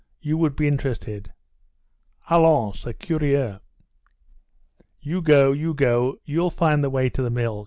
You 0.19 0.35
would 0.37 0.55
be 0.55 0.67
interested." 0.67 1.31
"Allons, 2.27 2.75
c'est 2.79 2.97
curieux." 2.97 3.59
"You 4.99 5.21
go, 5.21 5.51
you 5.51 5.75
go, 5.75 6.17
you'll 6.25 6.49
find 6.49 6.83
the 6.83 6.89
way 6.89 7.07
to 7.09 7.21
the 7.21 7.29
mill!" 7.29 7.59